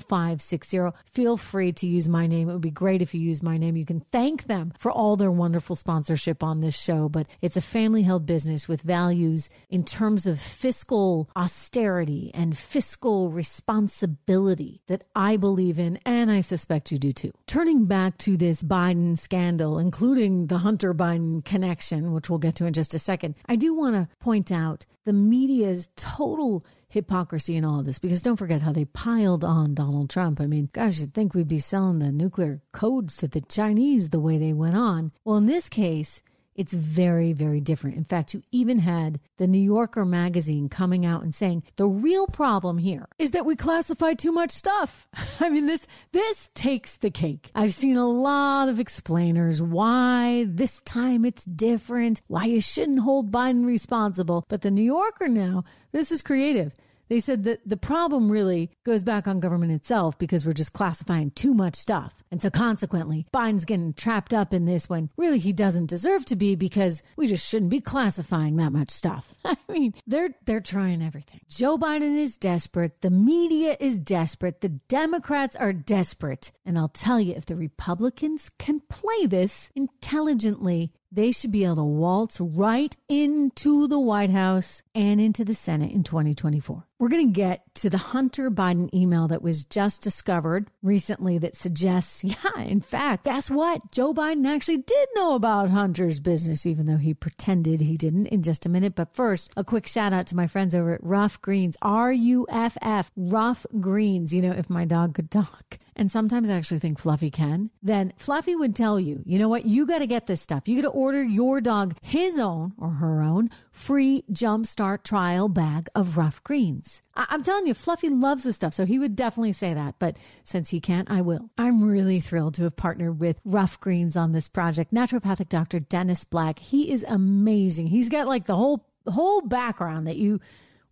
0560. 0.00 0.78
Feel 1.10 1.36
free 1.36 1.72
to 1.72 1.86
use 1.86 2.08
my 2.08 2.26
name. 2.26 2.48
It 2.48 2.52
would 2.52 2.60
be 2.60 2.70
great 2.70 3.02
if 3.02 3.14
you 3.14 3.20
use 3.20 3.42
my 3.42 3.56
name. 3.56 3.76
You 3.76 3.84
can 3.84 4.00
thank 4.12 4.44
them 4.44 4.72
for 4.78 4.90
all 4.90 5.16
their 5.16 5.30
wonderful 5.30 5.76
sponsorship 5.76 6.42
on 6.42 6.60
this 6.60 6.80
show, 6.80 7.08
but 7.08 7.26
it's 7.40 7.56
a 7.56 7.60
family 7.60 8.02
held 8.02 8.26
business 8.26 8.68
with 8.68 8.82
values 8.82 9.50
in 9.70 9.84
terms 9.84 10.26
of 10.26 10.40
fiscal 10.40 11.28
austerity 11.36 12.30
and 12.34 12.56
fiscal 12.56 13.30
responsibility 13.30 14.82
that 14.88 15.02
I 15.14 15.36
believe 15.36 15.78
in, 15.78 15.98
and 16.04 16.30
I 16.30 16.40
suspect 16.40 16.90
you 16.90 16.98
do 16.98 17.12
too. 17.12 17.32
Turning 17.46 17.84
back 17.84 18.18
to 18.18 18.36
this 18.36 18.62
Biden 18.62 19.18
scandal, 19.18 19.78
including 19.78 20.43
the 20.48 20.58
Hunter 20.58 20.94
Biden 20.94 21.44
connection, 21.44 22.12
which 22.12 22.28
we'll 22.28 22.38
get 22.38 22.54
to 22.56 22.66
in 22.66 22.72
just 22.72 22.94
a 22.94 22.98
second, 22.98 23.34
I 23.46 23.56
do 23.56 23.74
want 23.74 23.94
to 23.94 24.08
point 24.18 24.50
out 24.52 24.86
the 25.04 25.12
media's 25.12 25.88
total 25.96 26.64
hypocrisy 26.88 27.56
in 27.56 27.64
all 27.64 27.80
of 27.80 27.86
this 27.86 27.98
because 27.98 28.22
don't 28.22 28.36
forget 28.36 28.62
how 28.62 28.72
they 28.72 28.84
piled 28.84 29.44
on 29.44 29.74
Donald 29.74 30.08
Trump. 30.08 30.40
I 30.40 30.46
mean, 30.46 30.70
gosh, 30.72 31.00
you'd 31.00 31.12
think 31.12 31.34
we'd 31.34 31.48
be 31.48 31.58
selling 31.58 31.98
the 31.98 32.12
nuclear 32.12 32.62
codes 32.72 33.16
to 33.18 33.28
the 33.28 33.40
Chinese 33.40 34.10
the 34.10 34.20
way 34.20 34.38
they 34.38 34.52
went 34.52 34.76
on. 34.76 35.10
Well, 35.24 35.36
in 35.36 35.46
this 35.46 35.68
case, 35.68 36.22
it's 36.54 36.72
very, 36.72 37.32
very 37.32 37.60
different. 37.60 37.96
In 37.96 38.04
fact, 38.04 38.34
you 38.34 38.42
even 38.52 38.78
had 38.78 39.20
the 39.38 39.46
New 39.46 39.60
Yorker 39.60 40.04
magazine 40.04 40.68
coming 40.68 41.04
out 41.04 41.22
and 41.22 41.34
saying 41.34 41.62
the 41.76 41.86
real 41.86 42.26
problem 42.26 42.78
here 42.78 43.06
is 43.18 43.32
that 43.32 43.46
we 43.46 43.56
classify 43.56 44.14
too 44.14 44.32
much 44.32 44.50
stuff. 44.50 45.08
I 45.40 45.48
mean, 45.48 45.66
this, 45.66 45.86
this 46.12 46.50
takes 46.54 46.96
the 46.96 47.10
cake. 47.10 47.50
I've 47.54 47.74
seen 47.74 47.96
a 47.96 48.08
lot 48.08 48.68
of 48.68 48.78
explainers 48.78 49.60
why 49.60 50.46
this 50.48 50.80
time 50.84 51.24
it's 51.24 51.44
different, 51.44 52.22
why 52.28 52.44
you 52.44 52.60
shouldn't 52.60 53.00
hold 53.00 53.32
Biden 53.32 53.64
responsible. 53.64 54.44
But 54.48 54.62
the 54.62 54.70
New 54.70 54.82
Yorker 54.82 55.28
now, 55.28 55.64
this 55.92 56.12
is 56.12 56.22
creative. 56.22 56.72
They 57.08 57.20
said 57.20 57.44
that 57.44 57.68
the 57.68 57.76
problem 57.76 58.30
really 58.30 58.70
goes 58.84 59.02
back 59.02 59.28
on 59.28 59.40
government 59.40 59.72
itself 59.72 60.18
because 60.18 60.44
we're 60.44 60.52
just 60.52 60.72
classifying 60.72 61.30
too 61.30 61.54
much 61.54 61.76
stuff. 61.76 62.14
And 62.30 62.40
so 62.42 62.50
consequently, 62.50 63.26
Biden's 63.32 63.64
getting 63.64 63.92
trapped 63.94 64.34
up 64.34 64.52
in 64.52 64.64
this 64.64 64.88
when 64.88 65.10
really 65.16 65.38
he 65.38 65.52
doesn't 65.52 65.86
deserve 65.86 66.24
to 66.26 66.36
be 66.36 66.54
because 66.56 67.02
we 67.16 67.26
just 67.26 67.46
shouldn't 67.46 67.70
be 67.70 67.80
classifying 67.80 68.56
that 68.56 68.72
much 68.72 68.90
stuff. 68.90 69.34
I 69.44 69.56
mean, 69.68 69.94
they're 70.06 70.30
they're 70.44 70.60
trying 70.60 71.02
everything. 71.02 71.40
Joe 71.48 71.78
Biden 71.78 72.18
is 72.18 72.36
desperate, 72.36 73.02
the 73.02 73.10
media 73.10 73.76
is 73.78 73.98
desperate, 73.98 74.60
the 74.60 74.68
Democrats 74.68 75.56
are 75.56 75.72
desperate. 75.72 76.52
And 76.64 76.78
I'll 76.78 76.88
tell 76.88 77.20
you 77.20 77.34
if 77.34 77.46
the 77.46 77.56
Republicans 77.56 78.50
can 78.58 78.80
play 78.88 79.26
this 79.26 79.70
intelligently, 79.74 80.92
they 81.14 81.30
should 81.30 81.52
be 81.52 81.64
able 81.64 81.76
to 81.76 81.84
waltz 81.84 82.40
right 82.40 82.96
into 83.08 83.86
the 83.86 83.98
White 83.98 84.30
House 84.30 84.82
and 84.94 85.20
into 85.20 85.44
the 85.44 85.54
Senate 85.54 85.92
in 85.92 86.02
2024. 86.02 86.84
We're 86.98 87.08
going 87.08 87.28
to 87.28 87.32
get 87.32 87.62
to 87.76 87.90
the 87.90 87.98
Hunter 87.98 88.50
Biden 88.50 88.92
email 88.92 89.28
that 89.28 89.42
was 89.42 89.64
just 89.64 90.02
discovered 90.02 90.70
recently 90.82 91.38
that 91.38 91.56
suggests, 91.56 92.24
yeah, 92.24 92.58
in 92.58 92.80
fact, 92.80 93.24
guess 93.24 93.50
what? 93.50 93.92
Joe 93.92 94.12
Biden 94.12 94.46
actually 94.46 94.78
did 94.78 95.08
know 95.14 95.34
about 95.34 95.70
Hunter's 95.70 96.20
business, 96.20 96.66
even 96.66 96.86
though 96.86 96.96
he 96.96 97.14
pretended 97.14 97.80
he 97.80 97.96
didn't 97.96 98.26
in 98.26 98.42
just 98.42 98.66
a 98.66 98.68
minute. 98.68 98.94
But 98.94 99.14
first, 99.14 99.52
a 99.56 99.64
quick 99.64 99.86
shout 99.86 100.12
out 100.12 100.26
to 100.28 100.36
my 100.36 100.46
friends 100.46 100.74
over 100.74 100.94
at 100.94 101.04
Ruff 101.04 101.40
Greens, 101.40 101.76
R 101.82 102.12
U 102.12 102.46
F 102.50 102.76
F, 102.82 103.10
Ruff 103.16 103.66
Greens. 103.80 104.34
You 104.34 104.42
know, 104.42 104.52
if 104.52 104.68
my 104.68 104.84
dog 104.84 105.14
could 105.14 105.30
talk 105.30 105.78
and 105.96 106.10
sometimes 106.10 106.50
I 106.50 106.54
actually 106.54 106.80
think 106.80 106.98
Fluffy 106.98 107.30
can, 107.30 107.70
then 107.82 108.12
Fluffy 108.16 108.56
would 108.56 108.74
tell 108.74 108.98
you, 108.98 109.22
you 109.24 109.38
know 109.38 109.48
what? 109.48 109.64
You 109.64 109.86
got 109.86 109.98
to 109.98 110.06
get 110.06 110.26
this 110.26 110.40
stuff. 110.40 110.66
You 110.66 110.76
got 110.76 110.88
to 110.88 110.94
order 110.94 111.22
your 111.22 111.60
dog 111.60 111.96
his 112.02 112.38
own 112.38 112.72
or 112.78 112.90
her 112.90 113.22
own 113.22 113.50
free 113.70 114.24
jumpstart 114.30 115.04
trial 115.04 115.48
bag 115.48 115.88
of 115.94 116.16
Ruff 116.16 116.42
Greens. 116.42 117.02
I- 117.14 117.26
am 117.30 117.42
telling 117.42 117.66
you, 117.66 117.74
Fluffy 117.74 118.08
loves 118.08 118.44
this 118.44 118.56
stuff, 118.56 118.74
so 118.74 118.84
he 118.84 118.98
would 118.98 119.16
definitely 119.16 119.52
say 119.52 119.74
that. 119.74 119.96
But 119.98 120.16
since 120.44 120.70
he 120.70 120.80
can't, 120.80 121.10
I 121.10 121.20
will. 121.20 121.50
I'm 121.58 121.84
really 121.84 122.20
thrilled 122.20 122.54
to 122.54 122.64
have 122.64 122.76
partnered 122.76 123.20
with 123.20 123.40
Ruff 123.44 123.78
Greens 123.80 124.16
on 124.16 124.32
this 124.32 124.48
project. 124.48 124.92
Naturopathic 124.92 125.48
Dr. 125.48 125.80
Dennis 125.80 126.24
Black, 126.24 126.58
he 126.58 126.90
is 126.90 127.04
amazing. 127.08 127.86
He's 127.88 128.08
got 128.08 128.26
like 128.26 128.46
the 128.46 128.56
whole 128.56 128.86
whole 129.06 129.42
background 129.42 130.06
that 130.06 130.16
you 130.16 130.40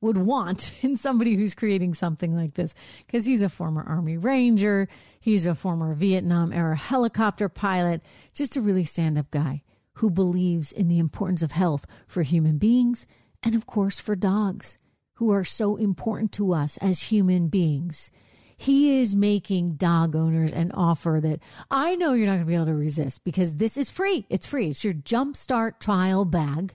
would 0.03 0.19
want 0.19 0.75
in 0.83 0.97
somebody 0.97 1.37
who's 1.37 1.55
creating 1.55 1.95
something 1.95 2.37
like 2.37 2.55
this 2.55 2.75
because 3.07 3.25
he's 3.25 3.41
a 3.41 3.49
former 3.49 3.83
Army 3.83 4.19
Ranger, 4.19 4.89
he's 5.19 5.47
a 5.47 5.55
former 5.55 5.95
Vietnam 5.95 6.53
era 6.53 6.77
helicopter 6.77 7.49
pilot, 7.49 8.03
just 8.35 8.57
a 8.57 8.61
really 8.61 8.85
stand 8.85 9.17
up 9.17 9.31
guy 9.31 9.63
who 9.95 10.11
believes 10.11 10.73
in 10.73 10.89
the 10.89 10.99
importance 10.99 11.43
of 11.43 11.53
health 11.53 11.87
for 12.07 12.23
human 12.23 12.59
beings 12.59 13.07
and, 13.43 13.55
of 13.55 13.67
course, 13.67 13.99
for 13.99 14.15
dogs 14.17 14.79
who 15.15 15.31
are 15.31 15.45
so 15.45 15.77
important 15.77 16.33
to 16.33 16.53
us 16.53 16.77
as 16.79 17.05
human 17.05 17.49
beings. 17.49 18.11
He 18.57 19.01
is 19.01 19.17
making 19.17 19.75
dog 19.75 20.15
owners 20.15 20.53
an 20.53 20.71
offer 20.73 21.19
that 21.23 21.41
I 21.71 21.97
know 21.97 22.13
you're 22.13 22.27
not 22.27 22.35
going 22.35 22.45
to 22.45 22.47
be 22.47 22.55
able 22.55 22.67
to 22.67 22.75
resist 22.75 23.25
because 23.25 23.57
this 23.57 23.77
is 23.77 23.91
free. 23.91 24.25
It's 24.31 24.47
free. 24.47 24.69
It's 24.69 24.85
your 24.85 24.95
Jumpstart 24.95 25.81
trial 25.81 26.25
bag 26.25 26.75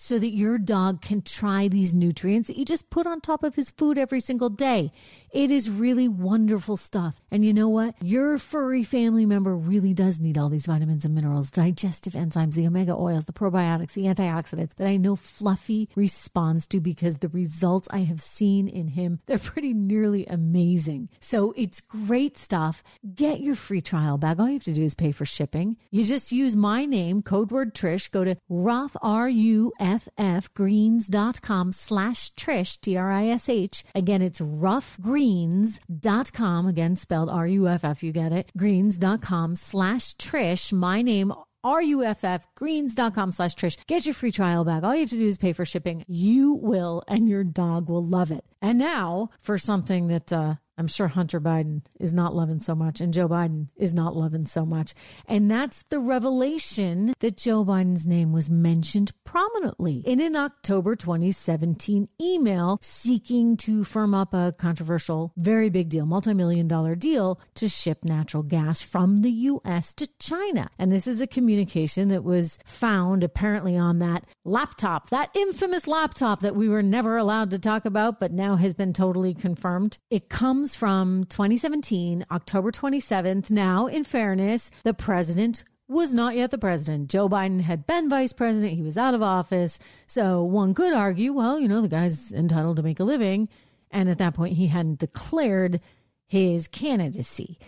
so 0.00 0.18
that 0.18 0.30
your 0.30 0.58
dog 0.58 1.02
can 1.02 1.20
try 1.20 1.66
these 1.66 1.92
nutrients 1.92 2.46
that 2.46 2.56
you 2.56 2.64
just 2.64 2.88
put 2.88 3.04
on 3.04 3.20
top 3.20 3.42
of 3.42 3.56
his 3.56 3.68
food 3.70 3.98
every 3.98 4.20
single 4.20 4.48
day. 4.48 4.92
It 5.30 5.50
is 5.50 5.68
really 5.68 6.08
wonderful 6.08 6.78
stuff. 6.78 7.20
And 7.30 7.44
you 7.44 7.52
know 7.52 7.68
what? 7.68 7.94
Your 8.02 8.38
furry 8.38 8.82
family 8.82 9.26
member 9.26 9.54
really 9.54 9.92
does 9.92 10.20
need 10.20 10.38
all 10.38 10.48
these 10.48 10.66
vitamins 10.66 11.04
and 11.04 11.14
minerals, 11.14 11.50
digestive 11.50 12.14
enzymes, 12.14 12.54
the 12.54 12.66
omega 12.66 12.92
oils, 12.92 13.26
the 13.26 13.34
probiotics, 13.34 13.92
the 13.92 14.04
antioxidants 14.04 14.74
that 14.76 14.86
I 14.88 14.96
know 14.96 15.16
Fluffy 15.16 15.90
responds 15.94 16.66
to 16.68 16.80
because 16.80 17.18
the 17.18 17.28
results 17.28 17.88
I 17.90 17.98
have 17.98 18.22
seen 18.22 18.68
in 18.68 18.88
him, 18.88 19.20
they're 19.26 19.38
pretty 19.38 19.74
nearly 19.74 20.24
amazing. 20.26 21.10
So 21.20 21.52
it's 21.56 21.82
great 21.82 22.38
stuff. 22.38 22.82
Get 23.14 23.40
your 23.40 23.54
free 23.54 23.82
trial 23.82 24.16
bag. 24.16 24.40
All 24.40 24.46
you 24.46 24.54
have 24.54 24.64
to 24.64 24.72
do 24.72 24.84
is 24.84 24.94
pay 24.94 25.12
for 25.12 25.26
shipping. 25.26 25.76
You 25.90 26.04
just 26.04 26.32
use 26.32 26.56
my 26.56 26.86
name, 26.86 27.20
code 27.20 27.50
word 27.50 27.74
Trish, 27.74 28.10
go 28.10 28.24
to 28.24 28.36
Ruff, 28.48 28.96
R-U-F-F, 29.02 30.54
greens.com 30.54 31.72
slash 31.72 32.32
Trish, 32.34 32.80
T-R-I-S-H. 32.80 33.84
Again, 33.94 34.22
it's 34.22 34.40
Ruff 34.40 34.96
Greens 35.00 35.17
greens.com, 35.18 36.68
again 36.68 36.96
spelled 36.96 37.28
R 37.28 37.46
U 37.46 37.66
F 37.66 37.84
F, 37.84 38.02
you 38.04 38.12
get 38.12 38.30
it, 38.32 38.52
greens.com 38.56 39.56
slash 39.56 40.14
Trish, 40.14 40.72
my 40.72 41.02
name, 41.02 41.32
R-U-F-F, 41.64 42.46
greens.com 42.54 43.32
slash 43.32 43.54
Trish. 43.56 43.76
Get 43.88 44.06
your 44.06 44.14
free 44.14 44.30
trial 44.30 44.64
bag. 44.64 44.84
All 44.84 44.94
you 44.94 45.00
have 45.00 45.10
to 45.10 45.18
do 45.18 45.26
is 45.26 45.36
pay 45.36 45.52
for 45.52 45.66
shipping. 45.66 46.04
You 46.06 46.52
will, 46.52 47.02
and 47.08 47.28
your 47.28 47.42
dog 47.42 47.88
will 47.88 48.04
love 48.06 48.30
it. 48.30 48.44
And 48.62 48.78
now 48.78 49.30
for 49.40 49.58
something 49.58 50.06
that, 50.06 50.32
uh, 50.32 50.54
I'm 50.78 50.86
sure 50.86 51.08
Hunter 51.08 51.40
Biden 51.40 51.82
is 51.98 52.14
not 52.14 52.36
loving 52.36 52.60
so 52.60 52.76
much, 52.76 53.00
and 53.00 53.12
Joe 53.12 53.28
Biden 53.28 53.66
is 53.76 53.92
not 53.92 54.14
loving 54.14 54.46
so 54.46 54.64
much. 54.64 54.94
And 55.26 55.50
that's 55.50 55.82
the 55.90 55.98
revelation 55.98 57.14
that 57.18 57.36
Joe 57.36 57.64
Biden's 57.64 58.06
name 58.06 58.32
was 58.32 58.48
mentioned 58.48 59.12
prominently 59.24 60.02
in 60.06 60.20
an 60.20 60.36
October 60.36 60.94
2017 60.94 62.08
email 62.20 62.78
seeking 62.80 63.56
to 63.58 63.82
firm 63.82 64.14
up 64.14 64.32
a 64.32 64.54
controversial, 64.56 65.32
very 65.36 65.68
big 65.68 65.88
deal, 65.88 66.06
multi 66.06 66.32
million 66.32 66.68
dollar 66.68 66.94
deal 66.94 67.40
to 67.54 67.68
ship 67.68 68.04
natural 68.04 68.44
gas 68.44 68.80
from 68.80 69.18
the 69.18 69.30
U.S. 69.30 69.92
to 69.94 70.08
China. 70.20 70.70
And 70.78 70.92
this 70.92 71.08
is 71.08 71.20
a 71.20 71.26
communication 71.26 72.08
that 72.08 72.22
was 72.22 72.58
found 72.64 73.24
apparently 73.24 73.76
on 73.76 73.98
that 73.98 74.24
laptop, 74.44 75.10
that 75.10 75.30
infamous 75.34 75.88
laptop 75.88 76.40
that 76.40 76.54
we 76.54 76.68
were 76.68 76.82
never 76.82 77.16
allowed 77.16 77.50
to 77.50 77.58
talk 77.58 77.84
about, 77.84 78.20
but 78.20 78.32
now 78.32 78.54
has 78.54 78.74
been 78.74 78.92
totally 78.92 79.34
confirmed. 79.34 79.98
It 80.08 80.28
comes 80.28 80.67
comes 80.68 80.76
from 80.76 81.24
2017, 81.30 82.26
October 82.30 82.70
27th. 82.70 83.48
Now, 83.48 83.86
in 83.86 84.04
fairness, 84.04 84.70
the 84.82 84.92
president 84.92 85.64
was 85.88 86.12
not 86.12 86.36
yet 86.36 86.50
the 86.50 86.58
president. 86.58 87.08
Joe 87.08 87.26
Biden 87.26 87.62
had 87.62 87.86
been 87.86 88.10
vice 88.10 88.34
president. 88.34 88.74
He 88.74 88.82
was 88.82 88.98
out 88.98 89.14
of 89.14 89.22
office. 89.22 89.78
So 90.06 90.42
one 90.44 90.74
could 90.74 90.92
argue, 90.92 91.32
well, 91.32 91.58
you 91.58 91.68
know, 91.68 91.80
the 91.80 91.88
guy's 91.88 92.32
entitled 92.34 92.76
to 92.76 92.82
make 92.82 93.00
a 93.00 93.04
living. 93.04 93.48
And 93.90 94.10
at 94.10 94.18
that 94.18 94.34
point, 94.34 94.56
he 94.56 94.66
hadn't 94.66 94.98
declared 94.98 95.80
his 96.26 96.68
candidacy. 96.68 97.58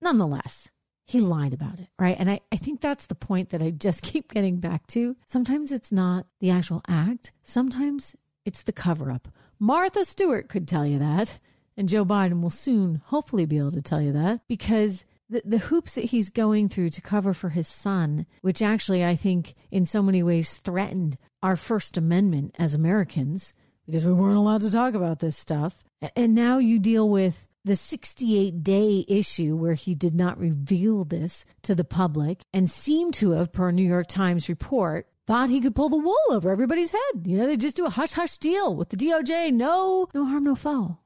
Nonetheless, 0.00 0.70
he 1.04 1.20
lied 1.20 1.52
about 1.52 1.80
it, 1.80 1.88
right? 1.98 2.16
And 2.18 2.30
I, 2.30 2.40
I 2.50 2.56
think 2.56 2.80
that's 2.80 3.08
the 3.08 3.14
point 3.14 3.50
that 3.50 3.60
I 3.60 3.72
just 3.72 4.02
keep 4.10 4.32
getting 4.32 4.56
back 4.56 4.86
to. 4.88 5.16
Sometimes 5.26 5.70
it's 5.70 5.92
not 5.92 6.24
the 6.40 6.48
actual 6.48 6.80
act, 6.88 7.32
sometimes 7.42 8.16
it's 8.46 8.62
the 8.62 8.72
cover 8.72 9.10
up. 9.10 9.28
Martha 9.58 10.06
Stewart 10.06 10.48
could 10.48 10.66
tell 10.66 10.86
you 10.86 10.98
that. 10.98 11.38
And 11.76 11.88
Joe 11.88 12.04
Biden 12.04 12.42
will 12.42 12.50
soon, 12.50 12.96
hopefully, 13.06 13.46
be 13.46 13.58
able 13.58 13.72
to 13.72 13.82
tell 13.82 14.00
you 14.00 14.12
that 14.12 14.40
because 14.48 15.04
the, 15.28 15.42
the 15.44 15.58
hoops 15.58 15.94
that 15.94 16.06
he's 16.06 16.28
going 16.28 16.68
through 16.68 16.90
to 16.90 17.00
cover 17.00 17.32
for 17.32 17.50
his 17.50 17.66
son, 17.66 18.26
which 18.42 18.60
actually 18.60 19.04
I 19.04 19.16
think 19.16 19.54
in 19.70 19.86
so 19.86 20.02
many 20.02 20.22
ways 20.22 20.58
threatened 20.58 21.16
our 21.42 21.56
First 21.56 21.96
Amendment 21.96 22.54
as 22.58 22.74
Americans 22.74 23.54
because 23.86 24.04
we 24.04 24.12
weren't 24.12 24.36
allowed 24.36 24.60
to 24.60 24.70
talk 24.70 24.94
about 24.94 25.18
this 25.18 25.36
stuff. 25.36 25.82
And 26.14 26.34
now 26.34 26.58
you 26.58 26.78
deal 26.78 27.08
with 27.08 27.46
the 27.64 27.76
68 27.76 28.62
day 28.62 29.04
issue 29.08 29.56
where 29.56 29.74
he 29.74 29.94
did 29.94 30.14
not 30.14 30.38
reveal 30.38 31.04
this 31.04 31.44
to 31.62 31.74
the 31.74 31.84
public 31.84 32.42
and 32.52 32.70
seemed 32.70 33.14
to 33.14 33.30
have, 33.32 33.52
per 33.52 33.70
New 33.70 33.86
York 33.86 34.08
Times 34.08 34.48
report, 34.48 35.06
thought 35.26 35.50
he 35.50 35.60
could 35.60 35.74
pull 35.74 35.88
the 35.88 35.96
wool 35.96 36.16
over 36.30 36.50
everybody's 36.50 36.90
head. 36.90 37.26
You 37.26 37.38
know, 37.38 37.46
they 37.46 37.56
just 37.56 37.76
do 37.76 37.86
a 37.86 37.90
hush 37.90 38.12
hush 38.12 38.38
deal 38.38 38.74
with 38.74 38.90
the 38.90 38.96
DOJ. 38.96 39.52
No, 39.52 40.08
no 40.12 40.24
harm, 40.24 40.44
no 40.44 40.54
foul. 40.54 41.01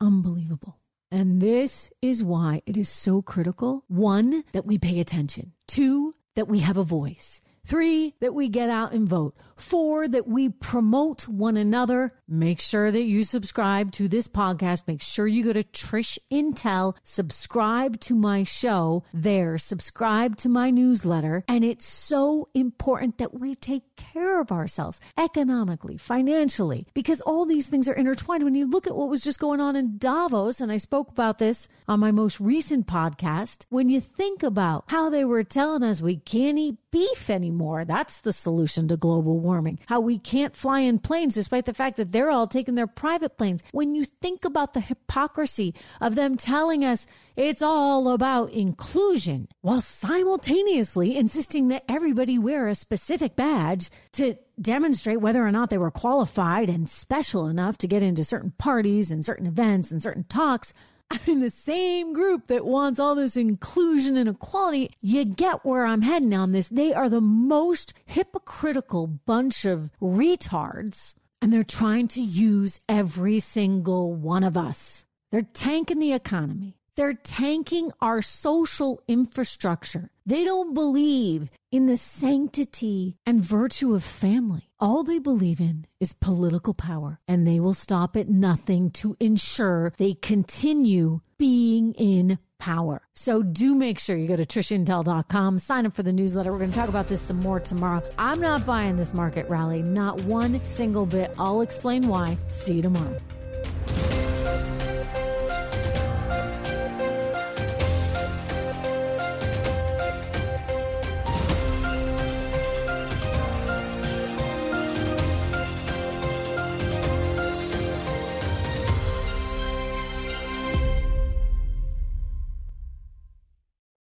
Unbelievable. 0.00 0.78
And 1.10 1.40
this 1.40 1.90
is 2.02 2.24
why 2.24 2.62
it 2.66 2.76
is 2.76 2.88
so 2.88 3.22
critical. 3.22 3.84
One, 3.88 4.44
that 4.52 4.66
we 4.66 4.78
pay 4.78 5.00
attention. 5.00 5.52
Two, 5.68 6.14
that 6.34 6.48
we 6.48 6.60
have 6.60 6.76
a 6.76 6.82
voice. 6.82 7.40
Three, 7.66 8.14
that 8.20 8.32
we 8.32 8.48
get 8.48 8.70
out 8.70 8.92
and 8.92 9.08
vote. 9.08 9.36
Four, 9.56 10.06
that 10.06 10.28
we 10.28 10.50
promote 10.50 11.26
one 11.26 11.56
another. 11.56 12.14
Make 12.28 12.60
sure 12.60 12.92
that 12.92 13.02
you 13.02 13.24
subscribe 13.24 13.90
to 13.92 14.06
this 14.06 14.28
podcast. 14.28 14.86
Make 14.86 15.02
sure 15.02 15.26
you 15.26 15.42
go 15.42 15.52
to 15.52 15.64
Trish 15.64 16.18
Intel, 16.30 16.94
subscribe 17.02 17.98
to 18.00 18.14
my 18.14 18.44
show 18.44 19.02
there, 19.12 19.58
subscribe 19.58 20.36
to 20.38 20.48
my 20.48 20.70
newsletter. 20.70 21.42
And 21.48 21.64
it's 21.64 21.86
so 21.86 22.48
important 22.54 23.18
that 23.18 23.34
we 23.34 23.56
take 23.56 23.96
care 23.96 24.40
of 24.40 24.52
ourselves 24.52 25.00
economically, 25.18 25.96
financially, 25.96 26.86
because 26.94 27.20
all 27.22 27.46
these 27.46 27.66
things 27.66 27.88
are 27.88 27.94
intertwined. 27.94 28.44
When 28.44 28.54
you 28.54 28.66
look 28.66 28.86
at 28.86 28.94
what 28.94 29.08
was 29.08 29.24
just 29.24 29.40
going 29.40 29.60
on 29.60 29.74
in 29.74 29.98
Davos, 29.98 30.60
and 30.60 30.70
I 30.70 30.76
spoke 30.76 31.08
about 31.08 31.38
this 31.38 31.66
on 31.88 31.98
my 31.98 32.12
most 32.12 32.38
recent 32.38 32.86
podcast, 32.86 33.64
when 33.70 33.88
you 33.88 34.00
think 34.00 34.44
about 34.44 34.84
how 34.86 35.10
they 35.10 35.24
were 35.24 35.42
telling 35.42 35.82
us 35.82 36.00
we 36.00 36.16
can't 36.16 36.58
eat 36.58 36.76
beef 36.96 37.28
anymore, 37.28 37.84
that's 37.84 38.22
the 38.22 38.32
solution 38.32 38.88
to 38.88 38.96
global 38.96 39.38
warming. 39.38 39.78
How 39.84 40.00
we 40.00 40.18
can't 40.18 40.56
fly 40.56 40.80
in 40.80 40.98
planes 40.98 41.34
despite 41.34 41.66
the 41.66 41.74
fact 41.74 41.98
that 41.98 42.10
they're 42.10 42.30
all 42.30 42.46
taking 42.46 42.74
their 42.74 42.86
private 42.86 43.36
planes. 43.36 43.62
When 43.72 43.94
you 43.94 44.06
think 44.06 44.46
about 44.46 44.72
the 44.72 44.80
hypocrisy 44.80 45.74
of 46.00 46.14
them 46.14 46.38
telling 46.38 46.86
us 46.86 47.06
it's 47.36 47.60
all 47.60 48.08
about 48.08 48.50
inclusion 48.50 49.48
while 49.60 49.82
simultaneously 49.82 51.18
insisting 51.18 51.68
that 51.68 51.84
everybody 51.86 52.38
wear 52.38 52.66
a 52.66 52.74
specific 52.74 53.36
badge 53.36 53.90
to 54.12 54.36
demonstrate 54.58 55.20
whether 55.20 55.46
or 55.46 55.52
not 55.52 55.68
they 55.68 55.76
were 55.76 55.90
qualified 55.90 56.70
and 56.70 56.88
special 56.88 57.46
enough 57.46 57.76
to 57.76 57.86
get 57.86 58.02
into 58.02 58.24
certain 58.24 58.52
parties 58.56 59.10
and 59.10 59.22
certain 59.22 59.46
events 59.46 59.92
and 59.92 60.02
certain 60.02 60.24
talks. 60.24 60.72
I'm 61.10 61.20
in 61.26 61.40
the 61.40 61.50
same 61.50 62.12
group 62.12 62.48
that 62.48 62.64
wants 62.64 62.98
all 62.98 63.14
this 63.14 63.36
inclusion 63.36 64.16
and 64.16 64.28
equality. 64.28 64.90
You 65.00 65.24
get 65.24 65.64
where 65.64 65.86
I'm 65.86 66.02
heading 66.02 66.34
on 66.34 66.52
this. 66.52 66.68
They 66.68 66.92
are 66.92 67.08
the 67.08 67.20
most 67.20 67.94
hypocritical 68.06 69.06
bunch 69.06 69.64
of 69.64 69.90
retards, 70.00 71.14
and 71.40 71.52
they're 71.52 71.62
trying 71.62 72.08
to 72.08 72.20
use 72.20 72.80
every 72.88 73.38
single 73.38 74.14
one 74.14 74.42
of 74.42 74.56
us. 74.56 75.06
They're 75.30 75.42
tanking 75.42 76.00
the 76.00 76.12
economy. 76.12 76.76
They're 76.96 77.14
tanking 77.14 77.92
our 78.00 78.22
social 78.22 79.00
infrastructure. 79.06 80.10
They 80.24 80.44
don't 80.44 80.72
believe 80.72 81.50
in 81.70 81.86
the 81.86 81.96
sanctity 81.98 83.16
and 83.26 83.44
virtue 83.44 83.94
of 83.94 84.02
family. 84.02 84.70
All 84.80 85.04
they 85.04 85.18
believe 85.18 85.60
in 85.60 85.86
is 86.00 86.14
political 86.14 86.74
power, 86.74 87.20
and 87.28 87.46
they 87.46 87.60
will 87.60 87.74
stop 87.74 88.16
at 88.16 88.28
nothing 88.28 88.90
to 88.92 89.16
ensure 89.20 89.92
they 89.98 90.14
continue 90.14 91.20
being 91.38 91.92
in 91.94 92.38
power. 92.58 93.02
So 93.14 93.42
do 93.42 93.74
make 93.74 93.98
sure 93.98 94.16
you 94.16 94.26
go 94.26 94.36
to 94.36 94.46
trishintel.com, 94.46 95.58
sign 95.58 95.84
up 95.84 95.94
for 95.94 96.02
the 96.02 96.12
newsletter. 96.12 96.50
We're 96.50 96.58
going 96.58 96.70
to 96.70 96.76
talk 96.76 96.88
about 96.88 97.08
this 97.08 97.20
some 97.20 97.40
more 97.40 97.60
tomorrow. 97.60 98.02
I'm 98.18 98.40
not 98.40 98.64
buying 98.64 98.96
this 98.96 99.12
market 99.12 99.48
rally, 99.50 99.82
not 99.82 100.22
one 100.22 100.66
single 100.66 101.04
bit. 101.04 101.34
I'll 101.38 101.60
explain 101.60 102.08
why. 102.08 102.38
See 102.50 102.74
you 102.74 102.82
tomorrow. 102.82 103.20